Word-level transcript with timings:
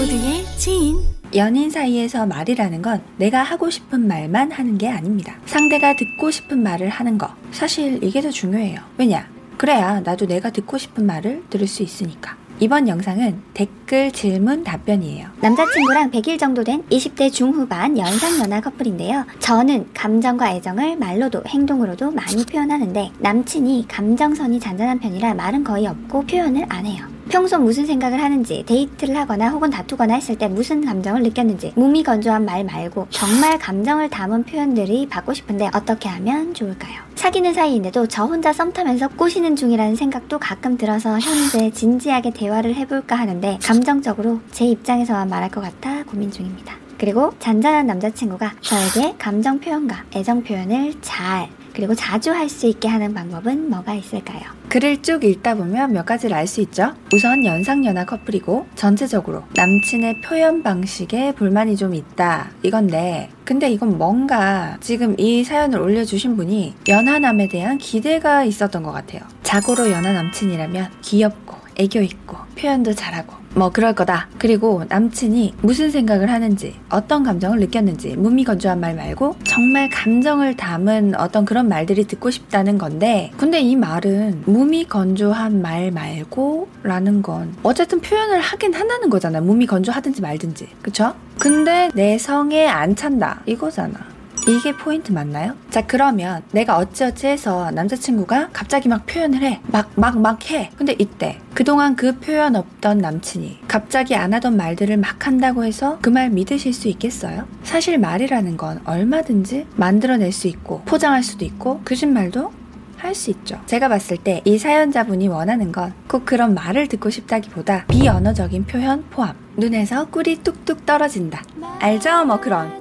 모두의 0.00 0.46
지인. 0.56 0.98
연인 1.34 1.68
사이에서 1.68 2.24
말이라는 2.24 2.80
건 2.80 3.02
내가 3.18 3.42
하고 3.42 3.68
싶은 3.68 4.08
말만 4.08 4.50
하는 4.50 4.78
게 4.78 4.88
아닙니다. 4.88 5.36
상대가 5.44 5.94
듣고 5.94 6.30
싶은 6.30 6.62
말을 6.62 6.88
하는 6.88 7.18
거. 7.18 7.28
사실 7.50 8.02
이게 8.02 8.22
더 8.22 8.30
중요해요. 8.30 8.80
왜냐? 8.96 9.28
그래야 9.58 10.00
나도 10.00 10.26
내가 10.26 10.48
듣고 10.48 10.78
싶은 10.78 11.04
말을 11.04 11.42
들을 11.50 11.66
수 11.66 11.82
있으니까. 11.82 12.34
이번 12.60 12.88
영상은 12.88 13.42
댓글 13.52 14.10
질문 14.10 14.64
답변이에요. 14.64 15.28
남자친구랑 15.42 16.12
100일 16.12 16.38
정도 16.38 16.64
된 16.64 16.82
20대 16.84 17.30
중후반 17.30 17.98
연상연하 17.98 18.62
커플인데요. 18.62 19.26
저는 19.40 19.88
감정과 19.92 20.52
애정을 20.52 20.96
말로도 20.96 21.42
행동으로도 21.46 22.10
많이 22.12 22.46
표현하는데 22.46 23.10
남친이 23.18 23.84
감정선이 23.86 24.60
잔잔한 24.60 24.98
편이라 24.98 25.34
말은 25.34 25.62
거의 25.62 25.86
없고 25.86 26.24
표현을 26.24 26.64
안 26.70 26.86
해요. 26.86 27.09
평소 27.30 27.58
무슨 27.58 27.86
생각을 27.86 28.20
하는지, 28.20 28.64
데이트를 28.66 29.16
하거나 29.16 29.50
혹은 29.50 29.70
다투거나 29.70 30.14
했을 30.14 30.36
때 30.36 30.48
무슨 30.48 30.84
감정을 30.84 31.22
느꼈는지, 31.22 31.72
무미건조한 31.76 32.44
말 32.44 32.64
말고 32.64 33.06
정말 33.10 33.56
감정을 33.56 34.10
담은 34.10 34.42
표현들이 34.42 35.08
받고 35.08 35.32
싶은데 35.32 35.70
어떻게 35.72 36.08
하면 36.08 36.52
좋을까요? 36.52 37.00
사귀는 37.14 37.54
사이인데도 37.54 38.08
저 38.08 38.24
혼자 38.24 38.52
썸 38.52 38.72
타면서 38.72 39.06
꼬시는 39.08 39.54
중이라는 39.54 39.94
생각도 39.94 40.40
가끔 40.40 40.76
들어서 40.76 41.20
현재 41.20 41.70
진지하게 41.70 42.32
대화를 42.32 42.74
해볼까 42.74 43.14
하는데 43.14 43.58
감정적으로 43.62 44.40
제 44.50 44.64
입장에서만 44.64 45.28
말할 45.28 45.50
것 45.50 45.60
같아 45.60 46.02
고민 46.04 46.32
중입니다. 46.32 46.79
그리고 47.00 47.32
잔잔한 47.38 47.86
남자친구가 47.86 48.56
저에게 48.60 49.14
감정 49.18 49.58
표현과 49.58 50.04
애정 50.14 50.42
표현을 50.44 50.92
잘 51.00 51.48
그리고 51.72 51.94
자주 51.94 52.30
할 52.30 52.50
수 52.50 52.66
있게 52.66 52.88
하는 52.88 53.14
방법은 53.14 53.70
뭐가 53.70 53.94
있을까요? 53.94 54.40
글을 54.68 55.00
쭉 55.00 55.24
읽다 55.24 55.54
보면 55.54 55.94
몇 55.94 56.04
가지를 56.04 56.36
알 56.36 56.46
수 56.46 56.60
있죠. 56.60 56.94
우선 57.14 57.42
연상연하 57.44 58.04
커플이고 58.04 58.66
전체적으로 58.74 59.44
남친의 59.54 60.20
표현 60.20 60.62
방식에 60.62 61.32
불만이 61.32 61.76
좀 61.76 61.94
있다. 61.94 62.50
이건데 62.62 63.30
근데 63.44 63.70
이건 63.70 63.96
뭔가 63.96 64.76
지금 64.80 65.14
이 65.18 65.42
사연을 65.42 65.80
올려주신 65.80 66.36
분이 66.36 66.74
연하남에 66.86 67.48
대한 67.48 67.78
기대가 67.78 68.44
있었던 68.44 68.82
것 68.82 68.92
같아요. 68.92 69.22
자고로 69.42 69.90
연하 69.90 70.12
남친이라면 70.12 70.90
귀엽고 71.00 71.56
애교 71.78 72.00
있고 72.02 72.36
표현도 72.58 72.92
잘하고 72.92 73.39
뭐 73.54 73.70
그럴 73.70 73.94
거다. 73.94 74.28
그리고 74.38 74.84
남친이 74.88 75.54
무슨 75.62 75.90
생각을 75.90 76.30
하는지, 76.30 76.76
어떤 76.88 77.22
감정을 77.22 77.58
느꼈는지, 77.60 78.16
무미건조한 78.16 78.80
말 78.80 78.94
말고 78.94 79.36
정말 79.44 79.90
감정을 79.90 80.56
담은 80.56 81.14
어떤 81.18 81.44
그런 81.44 81.68
말들이 81.68 82.04
듣고 82.04 82.30
싶다는 82.30 82.78
건데, 82.78 83.32
근데 83.36 83.60
이 83.60 83.76
말은 83.76 84.42
무미건조한 84.46 85.62
말 85.62 85.90
말고 85.90 86.68
라는 86.82 87.22
건 87.22 87.54
어쨌든 87.62 88.00
표현을 88.00 88.40
하긴 88.40 88.74
한다는 88.74 89.10
거잖아. 89.10 89.40
무미건조하든지 89.40 90.22
말든지. 90.22 90.68
그쵸? 90.82 91.14
근데 91.38 91.90
내 91.94 92.18
성에 92.18 92.66
안 92.66 92.94
찬다. 92.94 93.42
이거잖아. 93.46 94.19
이게 94.48 94.72
포인트 94.76 95.12
맞나요? 95.12 95.54
자, 95.70 95.86
그러면 95.86 96.42
내가 96.52 96.76
어찌어찌 96.78 97.26
해서 97.28 97.70
남자친구가 97.70 98.48
갑자기 98.52 98.88
막 98.88 99.06
표현을 99.06 99.42
해. 99.42 99.60
막, 99.66 99.90
막, 99.96 100.18
막 100.20 100.50
해. 100.50 100.70
근데 100.76 100.94
이때, 100.98 101.38
그동안 101.54 101.94
그 101.94 102.18
표현 102.18 102.56
없던 102.56 102.98
남친이 102.98 103.60
갑자기 103.68 104.16
안 104.16 104.34
하던 104.34 104.56
말들을 104.56 104.96
막 104.96 105.26
한다고 105.26 105.64
해서 105.64 105.98
그 106.02 106.10
말 106.10 106.30
믿으실 106.30 106.72
수 106.72 106.88
있겠어요? 106.88 107.46
사실 107.62 107.96
말이라는 107.98 108.56
건 108.56 108.80
얼마든지 108.84 109.66
만들어낼 109.76 110.32
수 110.32 110.48
있고, 110.48 110.82
포장할 110.84 111.22
수도 111.22 111.44
있고, 111.44 111.80
거짓말도 111.84 112.50
할수 112.96 113.30
있죠. 113.30 113.58
제가 113.66 113.88
봤을 113.88 114.16
때 114.18 114.42
이 114.44 114.58
사연자분이 114.58 115.28
원하는 115.28 115.70
건 115.72 115.92
꼭 116.08 116.24
그런 116.26 116.54
말을 116.54 116.88
듣고 116.88 117.08
싶다기보다 117.08 117.84
비언어적인 117.86 118.64
표현 118.66 119.04
포함. 119.10 119.34
눈에서 119.56 120.06
꿀이 120.06 120.38
뚝뚝 120.42 120.84
떨어진다. 120.84 121.42
알죠? 121.78 122.24
뭐 122.24 122.40
그런. 122.40 122.79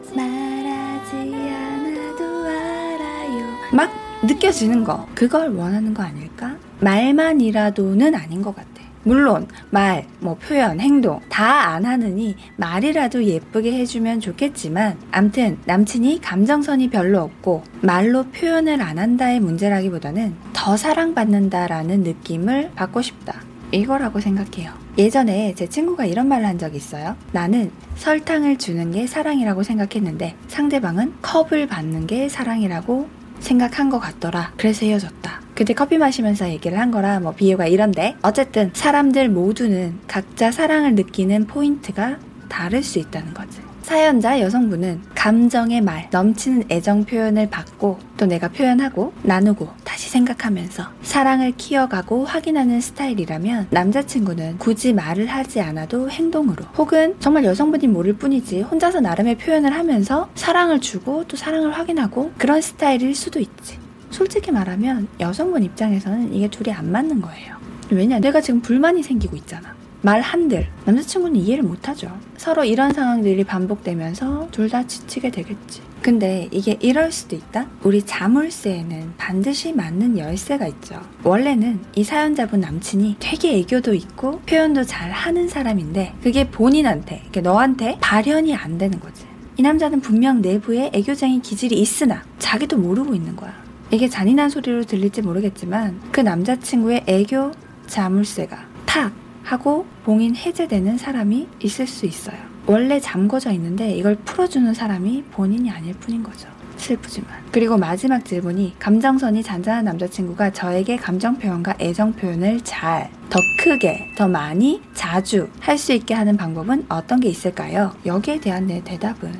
막 3.71 3.91
느껴지는 4.23 4.83
거 4.83 5.07
그걸 5.15 5.49
원하는 5.55 5.93
거 5.93 6.03
아닐까? 6.03 6.55
말만이라도는 6.81 8.15
아닌 8.15 8.41
것 8.41 8.55
같아. 8.55 8.69
물론 9.03 9.47
말, 9.69 10.05
뭐 10.19 10.35
표현, 10.35 10.79
행동 10.79 11.21
다 11.29 11.69
안 11.69 11.85
하느니 11.85 12.35
말이라도 12.57 13.23
예쁘게 13.23 13.71
해주면 13.73 14.19
좋겠지만 14.19 14.97
암튼 15.11 15.57
남친이 15.65 16.19
감정선이 16.21 16.89
별로 16.89 17.21
없고 17.21 17.63
말로 17.81 18.23
표현을 18.23 18.81
안 18.81 18.97
한다의 18.97 19.39
문제라기보다는 19.39 20.35
더 20.51 20.75
사랑받는다라는 20.75 22.01
느낌을 22.03 22.71
받고 22.75 23.01
싶다. 23.01 23.41
이거라고 23.71 24.19
생각해요. 24.19 24.73
예전에 24.97 25.53
제 25.55 25.67
친구가 25.69 26.05
이런 26.05 26.27
말을 26.27 26.45
한 26.45 26.57
적이 26.57 26.77
있어요. 26.77 27.15
나는 27.31 27.71
설탕을 27.95 28.57
주는 28.57 28.91
게 28.91 29.05
사랑이라고 29.07 29.63
생각했는데 29.63 30.35
상대방은 30.47 31.13
컵을 31.21 31.67
받는 31.67 32.07
게 32.07 32.27
사랑이라고 32.29 33.07
생각한 33.39 33.89
것 33.89 33.99
같더라. 33.99 34.53
그래서 34.57 34.85
헤어졌다. 34.85 35.41
그때 35.55 35.73
커피 35.73 35.97
마시면서 35.97 36.49
얘기를 36.49 36.79
한 36.79 36.91
거라 36.91 37.19
뭐 37.19 37.33
비유가 37.33 37.67
이런데 37.67 38.15
어쨌든 38.21 38.71
사람들 38.73 39.29
모두는 39.29 39.99
각자 40.07 40.51
사랑을 40.51 40.95
느끼는 40.95 41.47
포인트가 41.47 42.17
다를 42.47 42.81
수 42.83 42.99
있다는 42.99 43.33
거지. 43.33 43.68
사연자 43.89 44.39
여성분은 44.39 45.01
감정의 45.15 45.81
말, 45.81 46.09
넘치는 46.11 46.65
애정 46.69 47.05
표현을 47.05 47.49
받고 47.49 47.97
또 48.17 48.27
내가 48.27 48.47
표현하고 48.47 49.13
나누고 49.23 49.67
다시 49.83 50.11
생각하면서 50.11 50.91
사랑을 51.01 51.53
키워가고 51.57 52.23
확인하는 52.23 52.81
스타일이라면 52.81 53.69
남자친구는 53.71 54.59
굳이 54.59 54.93
말을 54.93 55.25
하지 55.25 55.59
않아도 55.61 56.07
행동으로 56.07 56.65
혹은 56.77 57.15
정말 57.19 57.45
여성분이 57.45 57.87
모를 57.87 58.13
뿐이지 58.13 58.61
혼자서 58.61 58.99
나름의 58.99 59.39
표현을 59.39 59.73
하면서 59.73 60.29
사랑을 60.35 60.79
주고 60.79 61.23
또 61.27 61.35
사랑을 61.35 61.71
확인하고 61.71 62.31
그런 62.37 62.61
스타일일 62.61 63.15
수도 63.15 63.39
있지. 63.39 63.79
솔직히 64.11 64.51
말하면 64.51 65.07
여성분 65.19 65.63
입장에서는 65.63 66.31
이게 66.31 66.47
둘이 66.47 66.71
안 66.75 66.91
맞는 66.91 67.21
거예요. 67.21 67.55
왜냐, 67.89 68.19
내가 68.19 68.39
지금 68.39 68.61
불만이 68.61 69.01
생기고 69.01 69.35
있잖아. 69.35 69.78
말 70.01 70.21
한들 70.21 70.67
남자친구는 70.85 71.35
이해를 71.35 71.63
못하죠. 71.63 72.09
서로 72.37 72.63
이런 72.63 72.93
상황들이 72.93 73.43
반복되면서 73.43 74.47
둘 74.51 74.69
다 74.69 74.85
지치게 74.85 75.31
되겠지. 75.31 75.81
근데 76.01 76.47
이게 76.51 76.77
이럴 76.79 77.11
수도 77.11 77.35
있다? 77.35 77.67
우리 77.83 78.03
자물쇠에는 78.03 79.13
반드시 79.17 79.73
맞는 79.73 80.17
열쇠가 80.17 80.67
있죠. 80.67 81.01
원래는 81.23 81.79
이 81.95 82.03
사연자분 82.03 82.61
남친이 82.61 83.17
되게 83.19 83.57
애교도 83.57 83.93
있고 83.95 84.39
표현도 84.41 84.83
잘 84.85 85.11
하는 85.11 85.47
사람인데 85.49 86.13
그게 86.23 86.49
본인한테, 86.49 87.23
너한테 87.43 87.97
발현이 87.99 88.55
안 88.55 88.77
되는 88.77 88.99
거지. 88.99 89.25
이 89.57 89.61
남자는 89.61 89.99
분명 89.99 90.41
내부에 90.41 90.91
애교쟁이 90.93 91.41
기질이 91.41 91.75
있으나 91.81 92.23
자기도 92.37 92.77
모르고 92.77 93.13
있는 93.13 93.35
거야. 93.35 93.53
이게 93.91 94.07
잔인한 94.07 94.49
소리로 94.49 94.83
들릴지 94.85 95.21
모르겠지만 95.23 95.99
그 96.11 96.21
남자친구의 96.21 97.03
애교 97.07 97.51
자물쇠가 97.87 98.65
탁 98.85 99.11
하고 99.49 99.87
봉인 100.03 100.35
해제되는 100.35 100.99
사람이 100.99 101.47
있을 101.61 101.87
수 101.87 102.05
있어요. 102.05 102.37
원래 102.67 102.99
잠궈져 102.99 103.51
있는데 103.53 103.91
이걸 103.93 104.15
풀어주는 104.17 104.71
사람이 104.75 105.23
본인이 105.31 105.71
아닐 105.71 105.95
뿐인 105.95 106.21
거죠. 106.21 106.47
슬프지만. 106.77 107.31
그리고 107.51 107.75
마지막 107.75 108.23
질문이 108.23 108.75
감정선이 108.77 109.41
잔잔한 109.41 109.85
남자친구가 109.85 110.51
저에게 110.51 110.97
감정 110.97 111.39
표현과 111.39 111.77
애정 111.79 112.13
표현을 112.13 112.61
잘, 112.61 113.09
더 113.31 113.39
크게, 113.59 114.11
더 114.15 114.27
많이, 114.27 114.83
자주 114.93 115.49
할 115.59 115.79
수 115.79 115.93
있게 115.93 116.13
하는 116.13 116.37
방법은 116.37 116.85
어떤 116.87 117.19
게 117.19 117.27
있을까요? 117.27 117.91
여기에 118.05 118.41
대한 118.41 118.67
내 118.67 118.83
대답은 118.83 119.33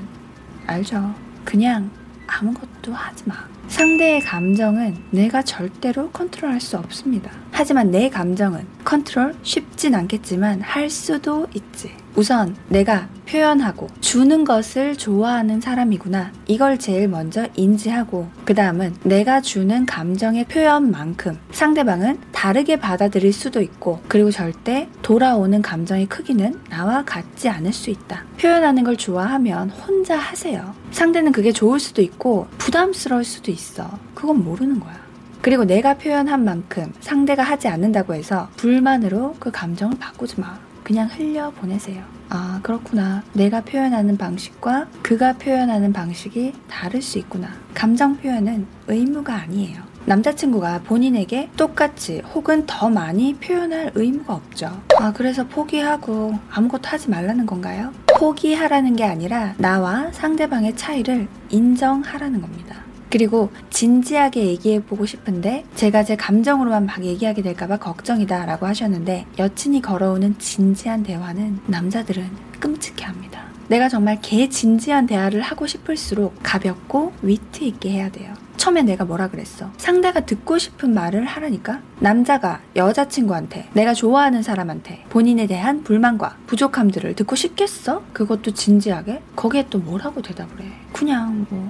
알죠. 0.65 1.13
그냥 1.45 1.91
아무것도 2.25 2.93
하지 2.93 3.23
마. 3.27 3.35
상대의 3.69 4.21
감정은 4.21 4.97
내가 5.11 5.43
절대로 5.43 6.09
컨트롤할 6.09 6.59
수 6.59 6.77
없습니다. 6.77 7.31
하지만 7.51 7.91
내 7.91 8.09
감정은 8.09 8.65
컨트롤 8.83 9.35
쉽진 9.43 9.95
않겠지만 9.95 10.61
할 10.61 10.89
수도 10.89 11.47
있지. 11.53 11.91
우선 12.15 12.55
내가 12.67 13.07
표현하고 13.27 13.87
주는 14.01 14.43
것을 14.43 14.95
좋아하는 14.95 15.61
사람이구나. 15.61 16.31
이걸 16.47 16.79
제일 16.79 17.07
먼저 17.07 17.47
인지하고 17.55 18.27
그 18.43 18.53
다음은 18.53 18.95
내가 19.03 19.39
주는 19.41 19.85
감정의 19.85 20.45
표현만큼 20.45 21.37
상대방은 21.51 22.19
다르게 22.31 22.77
받아들일 22.77 23.31
수도 23.31 23.61
있고 23.61 24.01
그리고 24.07 24.31
절대 24.31 24.89
돌아오는 25.01 25.61
감정의 25.61 26.07
크기는 26.07 26.59
나와 26.69 27.03
같지 27.05 27.49
않을 27.49 27.71
수 27.71 27.89
있다. 27.89 28.23
표현하는 28.39 28.83
걸 28.83 28.97
좋아하면 28.97 29.69
혼자 29.69 30.17
하세요. 30.17 30.73
상대는 30.91 31.31
그게 31.31 31.51
좋을 31.51 31.79
수도 31.79 32.01
있고 32.01 32.47
부담스러울 32.57 33.23
수도 33.23 33.51
있어. 33.51 33.89
그건 34.15 34.43
모르는 34.43 34.79
거야. 34.79 34.99
그리고 35.41 35.63
내가 35.63 35.93
표현한 35.93 36.43
만큼 36.43 36.91
상대가 36.99 37.43
하지 37.43 37.67
않는다고 37.67 38.13
해서 38.13 38.49
불만으로 38.57 39.35
그 39.39 39.51
감정을 39.51 39.97
바꾸지 39.97 40.41
마. 40.41 40.68
그냥 40.89 41.07
흘려 41.07 41.51
보내세요. 41.51 42.03
아, 42.29 42.59
그렇구나. 42.63 43.21
내가 43.33 43.61
표현하는 43.61 44.17
방식과 44.17 44.87
그가 45.03 45.33
표현하는 45.33 45.93
방식이 45.93 46.53
다를 46.67 47.03
수 47.03 47.19
있구나. 47.19 47.47
감정 47.75 48.17
표현은 48.17 48.65
의무가 48.87 49.35
아니에요. 49.35 49.83
남자친구가 50.05 50.81
본인에게 50.85 51.51
똑같이 51.55 52.23
혹은 52.33 52.65
더 52.65 52.89
많이 52.89 53.35
표현할 53.35 53.91
의무가 53.93 54.33
없죠. 54.33 54.81
아, 54.99 55.13
그래서 55.13 55.45
포기하고 55.45 56.39
아무것도 56.49 56.87
하지 56.87 57.11
말라는 57.11 57.45
건가요? 57.45 57.93
포기하라는 58.17 58.95
게 58.95 59.03
아니라 59.03 59.53
나와 59.59 60.11
상대방의 60.11 60.75
차이를 60.75 61.27
인정하라는 61.49 62.41
겁니다. 62.41 62.77
그리고 63.09 63.51
진지하게 63.69 64.45
얘기해 64.45 64.83
보고 64.83 65.05
싶은데 65.05 65.65
제가 65.75 66.03
제 66.03 66.15
감정으로만 66.15 66.85
막 66.85 67.03
얘기하게 67.03 67.41
될까봐 67.41 67.77
걱정이다 67.77 68.45
라고 68.45 68.67
하셨는데 68.67 69.25
여친이 69.37 69.81
걸어오는 69.81 70.37
진지한 70.37 71.03
대화는 71.03 71.59
남자들은 71.65 72.29
끔찍해 72.59 73.05
합니다. 73.05 73.43
내가 73.67 73.87
정말 73.87 74.19
개 74.21 74.49
진지한 74.49 75.05
대화를 75.05 75.41
하고 75.41 75.67
싶을수록 75.67 76.35
가볍고 76.41 77.13
위트 77.21 77.63
있게 77.63 77.91
해야 77.91 78.09
돼요. 78.09 78.33
처음에 78.57 78.81
내가 78.81 79.05
뭐라 79.05 79.29
그랬어? 79.29 79.71
상대가 79.77 80.19
듣고 80.21 80.57
싶은 80.57 80.93
말을 80.93 81.23
하라니까? 81.23 81.81
남자가 81.99 82.61
여자친구한테, 82.75 83.69
내가 83.73 83.93
좋아하는 83.93 84.43
사람한테 84.43 85.05
본인에 85.09 85.47
대한 85.47 85.83
불만과 85.83 86.35
부족함들을 86.47 87.15
듣고 87.15 87.35
싶겠어? 87.37 88.03
그것도 88.11 88.51
진지하게? 88.51 89.21
거기에 89.35 89.67
또 89.69 89.79
뭐라고 89.79 90.21
대답을 90.21 90.61
해? 90.61 90.71
그냥 90.91 91.45
뭐, 91.49 91.69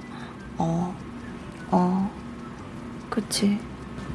어, 0.58 0.96
어, 1.70 2.10
그치. 3.08 3.58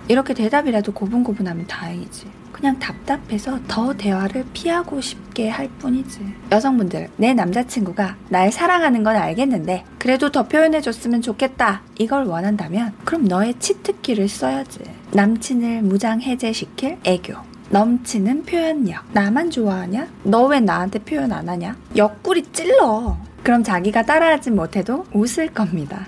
이렇게 0.07 0.33
대답이라도 0.33 0.91
고분고분하면 0.93 1.65
다행이지. 1.67 2.27
그냥 2.51 2.79
답답해서 2.79 3.59
더 3.67 3.93
대화를 3.93 4.45
피하고 4.53 5.01
싶게 5.01 5.49
할 5.49 5.67
뿐이지. 5.79 6.19
여성분들, 6.53 7.09
내 7.17 7.33
남자친구가 7.33 8.15
날 8.29 8.51
사랑하는 8.51 9.03
건 9.03 9.15
알겠는데, 9.17 9.83
그래도 9.99 10.31
더 10.31 10.43
표현해줬으면 10.47 11.21
좋겠다. 11.21 11.81
이걸 11.99 12.23
원한다면, 12.25 12.93
그럼 13.03 13.25
너의 13.25 13.55
치트키를 13.59 14.29
써야지. 14.29 14.79
남친을 15.11 15.81
무장해제시킬 15.81 16.99
애교. 17.03 17.33
넘치는 17.71 18.45
표현력. 18.45 19.03
나만 19.11 19.49
좋아하냐? 19.51 20.07
너 20.23 20.45
왜 20.47 20.59
나한테 20.61 20.99
표현 20.99 21.33
안 21.33 21.49
하냐? 21.49 21.75
옆구리 21.97 22.43
찔러. 22.53 23.17
그럼 23.43 23.63
자기가 23.63 24.03
따라하지 24.03 24.51
못해도 24.51 25.05
웃을 25.13 25.51
겁니다. 25.51 26.05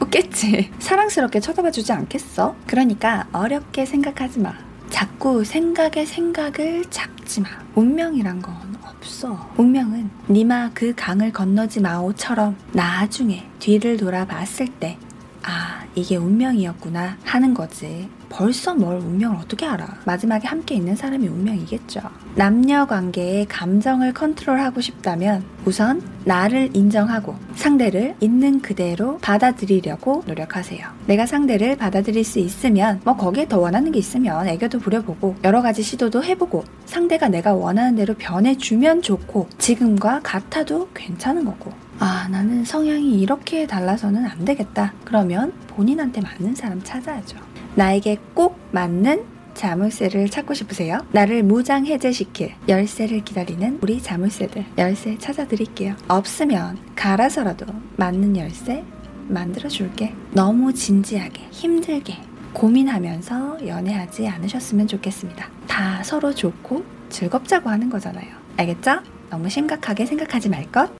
웃겠지. 0.00 0.70
사랑스럽게 0.80 1.40
쳐다봐 1.40 1.70
주지 1.70 1.92
않겠어? 1.92 2.56
그러니까 2.66 3.26
어렵게 3.32 3.86
생각하지 3.86 4.40
마. 4.40 4.54
자꾸 4.88 5.44
생각에 5.44 6.04
생각을 6.04 6.84
잡지 6.90 7.40
마. 7.40 7.48
운명이란 7.74 8.42
건 8.42 8.54
없어. 8.82 9.50
운명은 9.56 10.10
니마 10.28 10.70
그 10.74 10.94
강을 10.94 11.32
건너지 11.32 11.80
마오처럼 11.80 12.56
나중에 12.72 13.48
뒤를 13.60 13.96
돌아봤을 13.96 14.66
때 14.80 14.98
아, 15.42 15.84
이게 15.94 16.16
운명이었구나 16.16 17.18
하는 17.24 17.54
거지. 17.54 18.08
벌써 18.30 18.74
뭘 18.74 18.96
운명을 18.96 19.36
어떻게 19.36 19.66
알아? 19.66 19.98
마지막에 20.06 20.46
함께 20.46 20.76
있는 20.76 20.96
사람이 20.96 21.26
운명이겠죠. 21.28 22.00
남녀 22.36 22.86
관계의 22.86 23.46
감정을 23.46 24.14
컨트롤하고 24.14 24.80
싶다면 24.80 25.44
우선 25.66 26.00
나를 26.24 26.70
인정하고 26.72 27.34
상대를 27.56 28.14
있는 28.20 28.62
그대로 28.62 29.18
받아들이려고 29.18 30.22
노력하세요. 30.26 30.86
내가 31.06 31.26
상대를 31.26 31.76
받아들일 31.76 32.24
수 32.24 32.38
있으면 32.38 33.00
뭐 33.04 33.16
거기에 33.16 33.48
더 33.48 33.58
원하는 33.58 33.90
게 33.92 33.98
있으면 33.98 34.46
애교도 34.46 34.78
부려보고 34.78 35.36
여러 35.44 35.60
가지 35.60 35.82
시도도 35.82 36.22
해보고 36.24 36.64
상대가 36.86 37.28
내가 37.28 37.52
원하는 37.52 37.96
대로 37.96 38.14
변해주면 38.14 39.02
좋고 39.02 39.48
지금과 39.58 40.20
같아도 40.22 40.88
괜찮은 40.94 41.44
거고 41.44 41.72
아, 41.98 42.28
나는 42.30 42.64
성향이 42.64 43.20
이렇게 43.20 43.66
달라서는 43.66 44.24
안 44.24 44.44
되겠다. 44.46 44.94
그러면 45.04 45.52
본인한테 45.66 46.22
맞는 46.22 46.54
사람 46.54 46.80
찾아야죠. 46.82 47.36
나에게 47.74 48.18
꼭 48.34 48.58
맞는 48.72 49.24
자물쇠를 49.54 50.30
찾고 50.30 50.54
싶으세요? 50.54 50.98
나를 51.12 51.42
무장 51.42 51.84
해제시킬 51.86 52.54
열쇠를 52.68 53.24
기다리는 53.24 53.78
우리 53.82 54.00
자물쇠들 54.00 54.64
열쇠 54.78 55.18
찾아드릴게요. 55.18 55.96
없으면 56.08 56.78
갈아서라도 56.94 57.66
맞는 57.96 58.36
열쇠 58.36 58.84
만들어 59.28 59.68
줄게. 59.68 60.14
너무 60.32 60.72
진지하게 60.72 61.42
힘들게 61.50 62.16
고민하면서 62.52 63.66
연애하지 63.66 64.26
않으셨으면 64.28 64.86
좋겠습니다. 64.86 65.48
다 65.68 66.02
서로 66.02 66.34
좋고 66.34 66.84
즐겁자고 67.08 67.70
하는 67.70 67.90
거잖아요. 67.90 68.28
알겠죠? 68.56 69.00
너무 69.30 69.48
심각하게 69.48 70.06
생각하지 70.06 70.48
말 70.48 70.70
것. 70.70 70.99